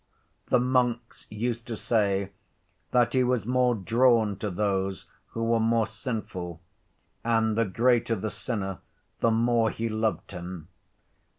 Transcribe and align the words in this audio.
The 0.47 0.57
monks 0.59 1.27
used 1.29 1.67
to 1.67 1.77
say 1.77 2.31
that 2.89 3.13
he 3.13 3.23
was 3.23 3.45
more 3.45 3.75
drawn 3.75 4.35
to 4.37 4.49
those 4.49 5.05
who 5.27 5.43
were 5.43 5.59
more 5.59 5.85
sinful, 5.85 6.59
and 7.23 7.55
the 7.55 7.65
greater 7.65 8.15
the 8.15 8.31
sinner 8.31 8.79
the 9.19 9.29
more 9.29 9.69
he 9.69 9.89
loved 9.89 10.31
him. 10.31 10.69